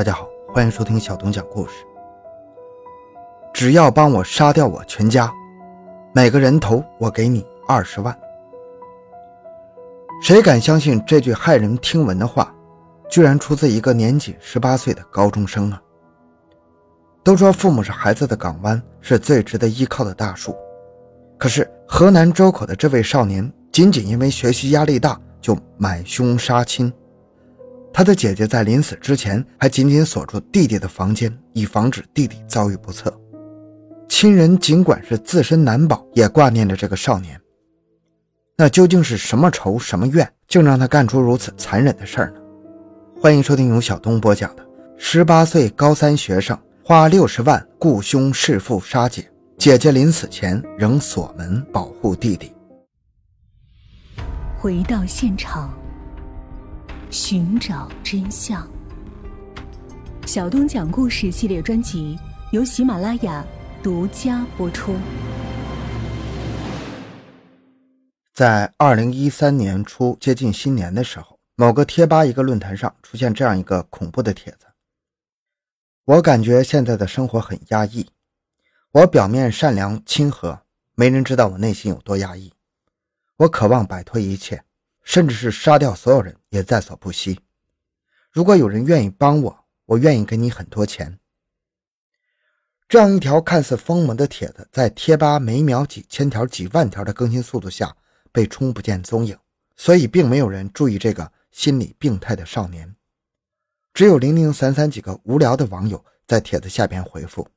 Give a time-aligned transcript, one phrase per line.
[0.00, 1.72] 大家好，欢迎收听小东讲故事。
[3.52, 5.30] 只要帮我杀掉我全家，
[6.14, 8.18] 每个人头我给你二十万。
[10.22, 12.50] 谁敢相信这句骇人听闻的话，
[13.10, 15.78] 居然出自一个年仅十八岁的高中生啊？
[17.22, 20.56] 都说父母是孩子的港湾，是最值得依靠的大树。
[21.36, 26.90] 可是河南周口的这位少年，仅仅因为学习压力大，就买凶杀亲。
[27.92, 33.12] 他的姐姐在临死之前还紧紧锁住弟弟的房间，以防止弟弟遭遇不测。
[34.08, 37.38] 亲人尽管是自身难保，也挂念着这个少年。
[38.56, 42.40] 那究竟是什么仇什么怨，竟让他干出如此残忍的事儿呢？
[43.20, 44.62] 欢迎收听由小东播讲的
[44.96, 52.52] 《十八岁高三学生花六十万雇凶弑父杀姐，姐姐临死前仍锁门保护弟弟》。
[54.58, 55.79] 回到现场。
[57.10, 58.68] 寻找真相。
[60.26, 62.16] 小东讲故事系列专辑
[62.52, 63.44] 由喜马拉雅
[63.82, 64.94] 独家播出。
[68.32, 74.66] 在二零一三年初接近新年的时候，某个贴吧一个论坛上出现这样一个恐怖的帖子。
[76.04, 78.08] 我感觉现在的生活很压抑。
[78.92, 80.60] 我表面善良亲和，
[80.94, 82.52] 没人知道我内心有多压抑。
[83.36, 84.62] 我渴望摆脱一切。
[85.10, 87.40] 甚至是杀掉所有人也在所不惜。
[88.30, 91.18] 如果有人愿意帮我，我愿意给你很多钱。
[92.88, 97.96] 这样一条看似疯魔的帖子，在贴吧每秒几千条、几万条的更新速度下
[98.30, 99.36] 被冲不见踪影，
[99.76, 102.94] 所以并没有人注意这个心理病态的少年。
[103.92, 107.48] 只有零零散散几个无聊的网友在帖子下边回复：“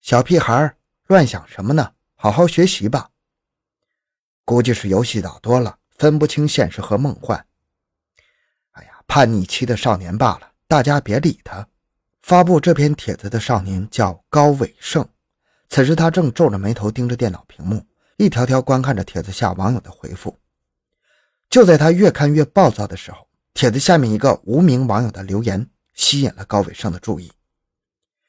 [0.00, 0.76] 小屁孩
[1.08, 1.94] 乱想什么呢？
[2.14, 3.10] 好好学习吧。
[4.44, 7.46] 估计是游戏打多了。”分不清现实和梦幻。
[8.72, 11.66] 哎呀，叛逆期的少年罢了，大家别理他。
[12.22, 15.06] 发布这篇帖子的少年叫高伟胜，
[15.68, 17.86] 此时他正皱着眉头盯着电脑屏幕，
[18.16, 20.38] 一条条观看着帖子下网友的回复。
[21.50, 27.30] 就在他越看越暴躁的时候，帖子下面一个无名网友的留言吸引了高伟胜的注意。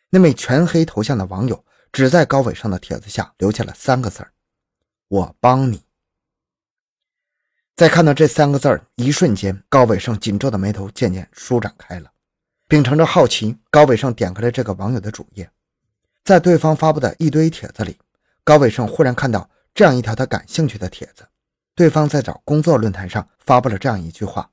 [0.10, 4.34] 那位全黑头像的网友只在高伟胜的帖子下留下了三个字儿
[5.08, 5.82] ：“我帮你。”
[7.76, 12.10] 在看到这三个字儿一瞬间，高伟胜紧皱的眉头渐渐舒展开了。
[12.70, 15.50] 秉承着好奇，高伟胜点开了这个网友的主页，
[16.24, 17.98] 在对方发布的一堆帖子里，
[18.46, 21.28] 高伟胜忽然看到这样一条他感兴趣的帖子。
[21.76, 24.50] 对方在找工作论坛上发布了这样一句话：“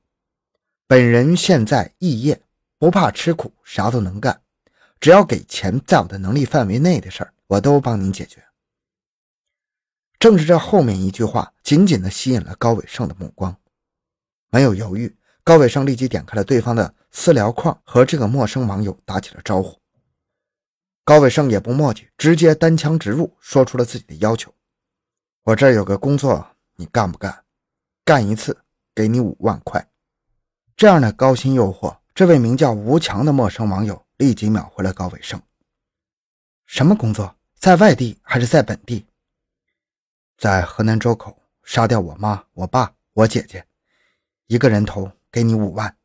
[0.89, 2.43] 本人现在异业，
[2.77, 4.41] 不怕吃苦，啥都能干，
[4.99, 8.43] 只要给钱，在我的能力范围内的事儿，我都帮您解决。”
[10.23, 13.57] 正是这后面一句话，紧紧地吸引了高伟胜的目光。
[14.53, 19.77] 没有犹豫，高伟胜立即点开了对方的私聊框，和这个陌生网友打起了招呼。
[21.03, 24.55] 高伟胜也不墨迹，直接单枪直入，说出了自己的要求
[25.43, 26.47] ：“我这儿有个工作，
[26.77, 27.43] 你干不干？
[28.05, 28.57] 干一次
[28.95, 29.85] 给你五万块。”
[30.79, 35.43] 这样的高薪诱惑，这位名叫吴强的陌生网友立即秒回了高伟胜
[36.65, 37.35] ：“什么工作？
[37.59, 39.05] 在外地还是在本地？”
[40.43, 43.65] 在河南周口杀掉我妈、我爸、我姐姐，
[44.49, 45.97] 一个人头给你五万。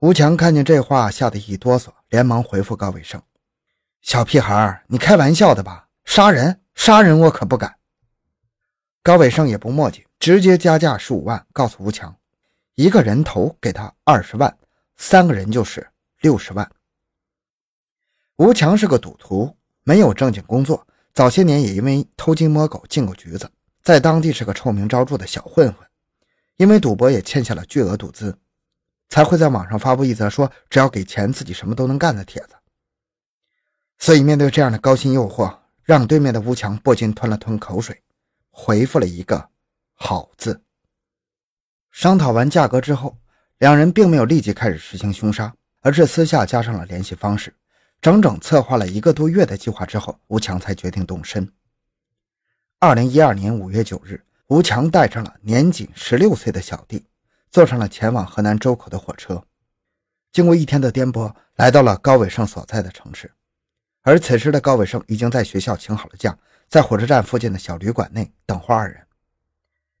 [0.00, 3.22] 吴强看见这话，吓得一哆嗦，连忙回复高伟胜
[4.02, 5.88] ：“小屁孩，你开玩笑的吧？
[6.04, 6.60] 杀人？
[6.74, 7.74] 杀人我可不敢。”
[9.02, 12.14] 高伟胜也不墨迹，直接加价十五万，告诉吴强
[12.76, 14.54] ：“一个人头给他二十万，
[14.98, 15.88] 三个人就是
[16.20, 16.70] 六十万。”
[18.36, 20.86] 吴强是个赌徒，没有正经工作。
[21.18, 23.50] 早些年也因为偷鸡摸狗进过局子，
[23.82, 25.84] 在当地是个臭名昭著的小混混，
[26.58, 28.38] 因为赌博也欠下了巨额赌资，
[29.08, 32.50] 才会在网上发布一则说只要给钱自己什么都能干的帖子。
[33.98, 35.52] 所以面对这样的高薪诱惑，
[35.82, 38.00] 让对面的吴强不禁吞了吞口水，
[38.50, 39.48] 回复了一个
[39.98, 40.62] “好”字。
[41.90, 43.18] 商讨完价格之后，
[43.58, 47.52] 两人并没有立即开始实行凶杀，而是私下加上了联系方式。
[48.00, 51.52] 整整策划了一个多月的计划之后，吴强才决定动身。
[52.78, 57.04] 二零一二年五月九日，吴强带上了年仅十六岁的小弟，
[57.50, 59.42] 坐上了前往河南周口的火车。
[60.30, 63.32] 经过一天的颠簸，来到了高伟胜所在的城市。
[64.02, 69.04] 而此时的高伟胜已经在学校请好了假，在火车站附近的小旅馆内等候二人。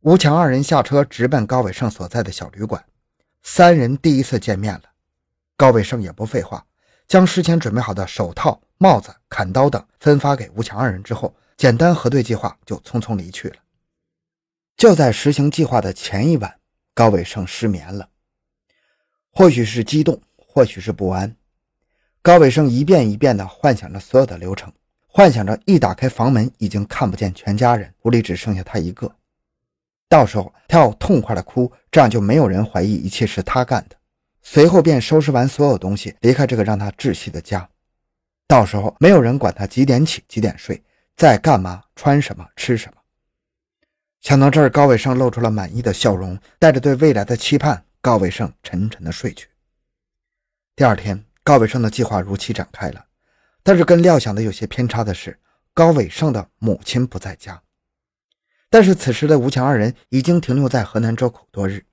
[0.02, 2.84] 吴强二人下车，直奔高伟胜所在的小旅馆。
[3.42, 4.84] 三人第一次见面了，
[5.56, 6.64] 高伟胜也不废话。
[7.08, 13.56] 将事先准备好的手套、帽子、砍刀等分发给吴强二人之后，简单核对计划，就匆匆离去了。
[14.76, 16.54] 就在实行计划的前一晚，
[16.94, 18.10] 高伟胜失眠了，
[19.32, 21.34] 或许是激动，或许是不安。
[22.20, 24.70] 高伟胜一遍一遍地幻想着所有的流程，
[25.06, 29.10] 幻想着一打开房门，已经看不见全家人，屋里只剩下他一个。
[30.10, 33.96] 到时候他要痛快地哭，这样就没有人怀疑一切是他干的。
[34.50, 37.68] 随后便收拾完所有东西，离开这个让他窒息的家。
[38.46, 40.82] 到时候没有人管他几点起几点睡，
[41.14, 43.02] 在干嘛、穿什么、吃什么。
[44.22, 49.48] 想到这儿，高伟胜露出了满意的笑容，带着对未来的期盼，高伟胜沉沉的睡去。
[50.74, 53.04] 第二天，高伟胜的计划如期展开了，
[53.62, 55.38] 但是跟料想的有些偏差的是，
[55.74, 57.62] 高伟胜的母亲不在家。
[58.70, 61.84] 但是此时的吴强二人已经停留在河南周口多日。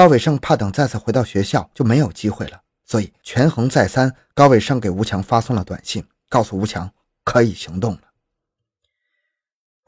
[0.00, 6.90] 高伟胜怕等再次回到学校就没有机会了，所以权衡再三，高伟胜给吴强发送了短信，告诉吴强
[7.22, 8.00] 可以行动了。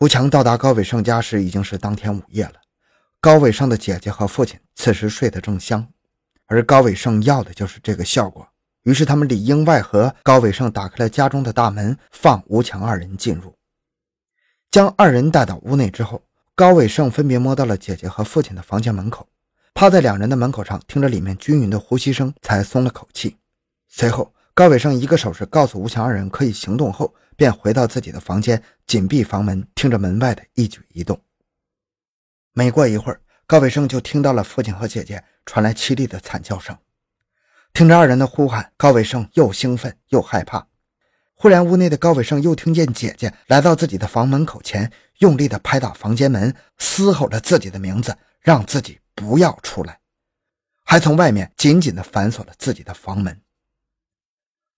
[0.01, 2.57] 吴强到达高伟胜家时已经是当天午夜了，
[3.23, 5.89] 高伟胜的姐姐和父亲此时睡得正香，
[6.45, 8.47] 而高伟胜要的就是这个效果，
[8.83, 13.57] 于是他们里应外合，高伟胜打开了家中的大门，放吴强二人进入，
[14.71, 16.23] 将二人带到屋内之后，
[16.55, 19.27] 高伟胜分别摸到了姐姐和父亲的房间门口。
[19.75, 23.37] 趴在两人的门口上，听着里面均匀的呼吸声，才松了口气。
[23.89, 31.19] 随后，高伟胜一个手势告诉吴强二人可以行动后，便回到自己的房间，紧闭房门，听着门外的一举一动。
[32.53, 36.77] 没过一会儿，高伟胜就听到了父亲和姐姐传来凄厉的惨叫声。
[37.73, 40.67] 听着二人的呼喊，高伟胜又兴奋又害怕。
[41.35, 49.01] 忽然，屋内的高伟胜又听见姐姐来到自己的房门口前，用力地拍打房间门，嘶吼着自己的名字，让自己。
[49.15, 50.01] 不要出来，
[50.85, 53.41] 还从外面紧紧地反锁了自己的房门。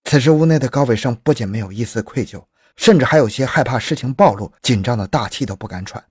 [0.03, 2.45] 此时，屋内的高伟胜不仅没有一丝愧疚，
[2.75, 6.03] 甚至还有些害怕事情暴露，紧张的大气都不敢喘。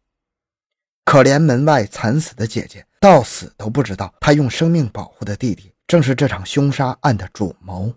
[1.04, 7.94] 可怜门外惨死的姐姐，到死都不知道，她用生命保护的弟弟，正是这场凶杀案的主谋。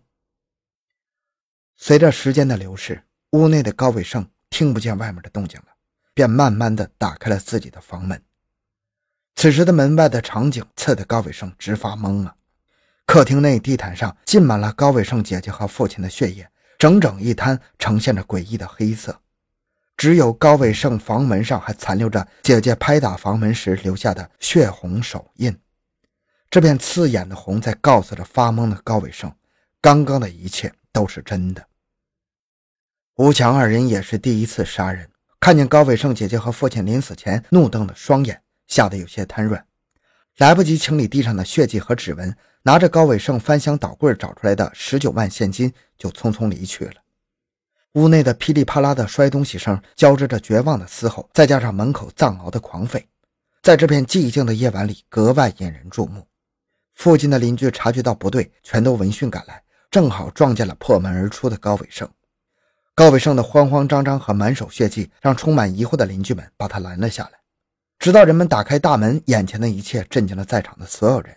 [1.76, 5.68] 随着时间的流逝，屋内的高伟胜听不见外面的动静了，
[6.14, 8.22] 便慢慢的打开了自己的房门。
[9.38, 12.36] 此时的门外的场景，刺得高伟胜直发懵啊！
[13.06, 16.50] 客厅内地毯上浸满了高伟胜姐姐和父亲的血液，
[16.80, 19.22] 整整一滩，呈现着诡异的黑色。
[19.96, 25.56] 只有高伟胜房门上还残留着姐姐拍打房门时留下的血红手印。
[26.50, 29.32] 这片刺眼的红，在告诉着发懵的高伟胜，
[29.80, 31.64] 刚刚的一切都是真的。
[33.18, 35.08] 吴强二人也是第一次杀人，
[35.40, 38.42] 看见高伟胜姐姐和父亲临死前怒瞪的双眼。
[38.68, 39.66] 吓得有些瘫软，
[40.38, 46.96] 来不及清理地上的血迹和指纹，拿着高伟胜翻箱倒柜找出来的十九万现金，就匆匆离去了。
[47.94, 53.04] 屋内的噼里啪啦的摔东西声，交织着绝望的嘶吼，再加上门口藏獒的狂吠，
[53.64, 56.28] 在这片寂静的夜晚里格外引人注目。
[56.94, 62.08] 附近的邻居察觉到不对，全都闻讯赶来，正好撞见了破门而出的高伟胜。
[62.94, 67.40] 高伟胜的慌慌张张和满手血迹，让充满疑惑的邻居们把他拦了下来。
[68.08, 71.36] 直到人们打开大门，眼前的一切震惊了在场的所有人。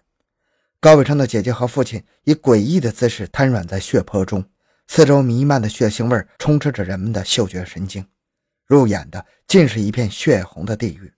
[0.78, 4.44] 高伟胜的姐姐和父亲以诡异的姿势瘫软在血泊中，
[4.86, 8.06] 四周弥漫的血腥味充斥着人们的嗅觉神经，
[8.68, 11.12] 入眼的尽是一片血红的地狱。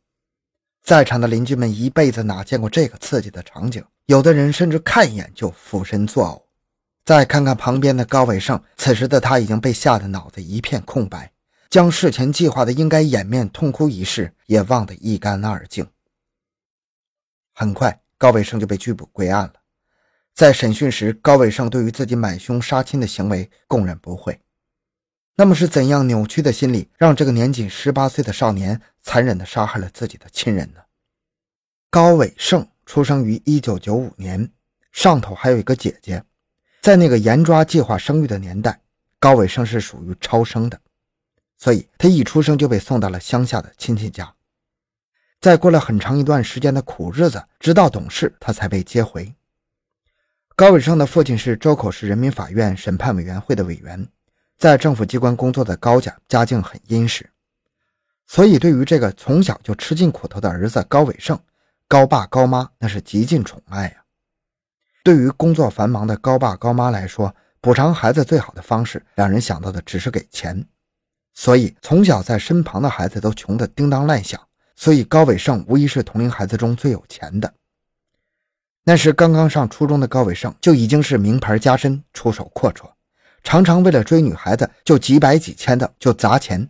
[0.82, 6.42] 在场的邻居们一辈子哪见过这个刺激的场景，有的人甚至看一眼就俯身作呕。
[7.04, 11.30] 再看看旁边的高伟胜，此时的他已经被吓得脑子一片空白。
[11.72, 15.88] 将事前计划的应该掩面痛哭一事也忘得一干二净。
[17.54, 19.54] 很快，高伟胜就被拘捕归案了。
[20.34, 24.38] 在审讯时，高伟胜对于自己买凶杀亲的行为供认不讳。
[25.34, 30.80] 那么，是怎样扭曲的心理，让这个年仅十八岁的少年残忍地杀害了自己的亲人呢？
[31.88, 34.52] 高伟胜出生于一九九五年，
[34.92, 36.22] 上头还有一个姐姐。
[36.82, 38.78] 在那个严抓计划生育的年代，
[39.18, 40.78] 高伟胜是属于超生的。
[41.62, 44.34] 所以，他一出生就被送到了乡下的亲戚家。
[45.40, 49.32] 在过了很长一段时间的苦日子，直到懂事，他才被接回。
[50.56, 54.08] 高伟胜的父亲是周口市人民法院审判委员会的委员，
[54.58, 57.30] 在政府机关工作的高家，家境很殷实，
[58.26, 61.38] 所以对于这个从小就吃尽苦头的儿子高伟胜，
[61.86, 64.02] 高爸高妈那是极尽宠爱啊。
[65.04, 70.66] 对于工作繁忙的高爸高妈来说，补偿孩子最好的方式，两人想到的只是给钱。
[71.34, 74.40] 所以，从小在身旁的孩子都穷得叮当乱响。
[74.74, 77.52] 所以，高伟胜无疑是同龄孩子中最有钱的。
[78.84, 82.90] 那时刚刚上初中的高伟胜就已经是名牌加身，出手阔绰，
[83.44, 86.68] 常常为了追女孩子就几百几千的就砸钱。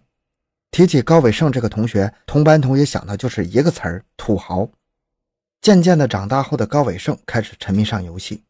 [0.71, 4.69] 提起高伟胜这个同学，同班同学想到就是一个词儿：土豪。
[5.61, 8.43] 渐渐的长大后的高伟胜开始沉迷上游戏，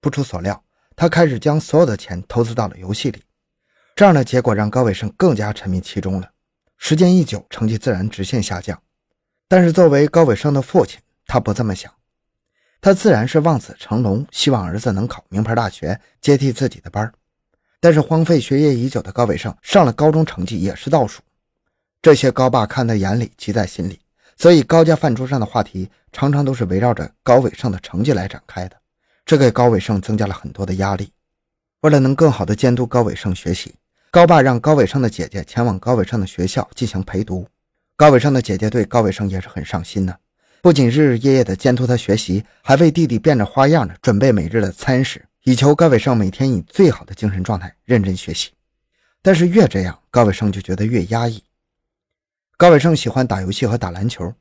[0.00, 0.62] 不出所料，
[0.94, 3.22] 他开始将所有的钱投资到了游戏里。
[3.98, 6.30] 这样的结果让高伟胜更加沉迷其中了。
[6.76, 8.80] 时间一久，成绩自然直线下降。
[9.48, 11.92] 但是作为高伟胜的父亲，他不这么想，
[12.80, 17.12] 他自然是望子成龙，希望儿子能考名牌大学，接替自己的班
[17.80, 21.20] 但是荒废学业已久的高伟胜上了高中，成绩也是倒数。
[22.00, 23.98] 这些高爸看在眼里，急在心里，
[24.36, 28.76] 所以高家饭桌上的话题常常都是围绕着高伟胜的成绩来展开的，
[29.26, 31.10] 这给高伟胜增加了很多的压力。
[31.80, 33.74] 为了能更好的监督高伟胜学习，
[34.10, 37.46] 高爸让高伟胜的姐姐前往高伟胜的学校进行陪读。
[37.94, 40.18] 高伟胜的姐姐对高伟胜也是很上心的，
[40.62, 48.50] 不仅日日夜夜的监督他学习，还为弟弟变着花样的准备每日的餐食，以求高伟胜每天以最好的精神状态认真学习。
[49.20, 51.42] 但是越这样，高伟胜就觉得越压抑。
[52.56, 54.32] 高伟胜喜欢打游戏和打篮球，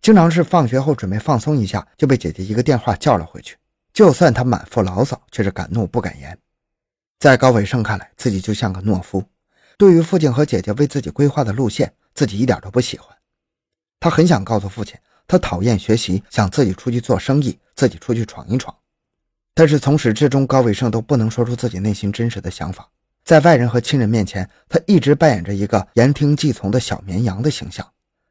[0.00, 3.56] 经常是放学后准备放松一下，就被姐姐一个电话叫了回去。
[3.92, 6.38] 就算他满腹牢骚，却是敢怒不敢言。
[7.26, 9.20] 在高伟胜看来，自己就像个懦夫，
[9.76, 11.92] 对于父亲和姐姐为自己规划的路线。
[12.14, 13.08] 自己一点都不喜欢，
[13.98, 18.72] 他很想告诉父亲，他讨厌学习，想自己出去做生意，自己出去闯一闯。
[19.54, 22.88] 但是从始至终，高伟胜都不能说出自己内心真实的想法。
[23.24, 27.84] 在外人和亲人面前，他一直扮演着一个言听计从的小绵羊的形象，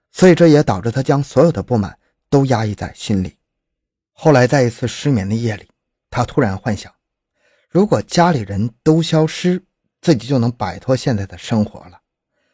[0.10, 2.00] 所以这也导致他将所有的不满
[2.30, 3.36] 都压抑在心里。
[4.14, 5.68] 后来，在一次失眠的夜里，
[6.10, 6.90] 他突然幻想，
[7.76, 9.62] 如果家里人都消失，
[10.00, 12.00] 自己就能摆脱现在的生活了。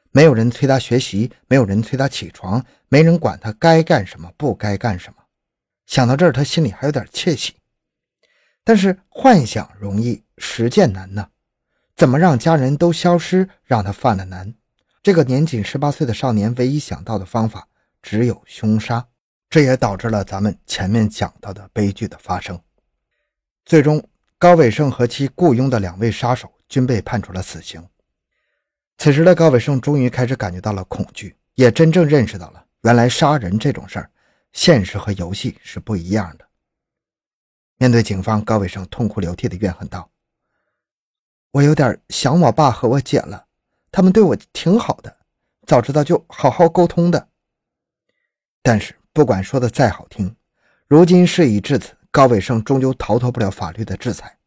[0.10, 5.22] 没有人催他学习，没有人催他起床，没人管他该干什么，不该干什么。
[5.86, 7.54] 想到这儿，他心里还有点窃喜。
[8.64, 11.30] 但是幻想容易，实践难呢。
[11.96, 14.56] 怎么让家人都消失，让他犯了难？
[15.04, 17.68] 这个年仅十八岁的少年唯一想到的方法
[18.02, 19.08] 只有凶杀。
[19.52, 22.60] 这也导致了咱们前面讲到的悲剧的发生。
[23.64, 24.04] 最终，
[24.42, 27.88] 高伟胜和其雇佣的两位杀手均被判处了死刑。
[28.98, 34.10] 此时的高伟胜终于开始感觉到了恐惧，也真正认识到了原来杀人这种事儿，
[34.52, 36.48] 现实和游戏是不一样的。
[37.78, 40.10] 面对警方，高伟胜痛哭流涕的怨恨道
[41.54, 43.46] ：“我有点想我爸和我姐了，
[43.92, 45.18] 他们对我挺好的，
[45.68, 47.30] 早知道就好好沟通的。”
[48.64, 50.36] 但是不管说的再好听，
[50.88, 54.38] 如今事已至此，高伟胜终究逃脱不了法律的制裁。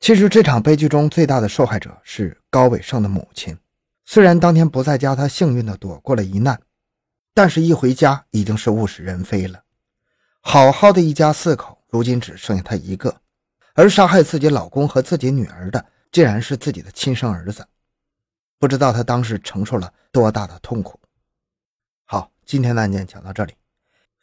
[0.00, 3.56] 其实这场悲剧中最大的受害者是高伟胜的母亲。
[4.04, 6.60] 虽然当天不在家，她幸运地躲过了一难，
[7.32, 9.62] 但是一回家已经是物是人非了。
[10.40, 13.22] 好好的一家四口，如今只剩下她一个，
[13.74, 17.66] 而杀害自己老公和自己女儿的，竟然是自己的亲生儿子。
[18.58, 21.00] 不知道他当时承受了多大的痛苦。
[22.04, 23.54] 好，今天的案件讲到这里。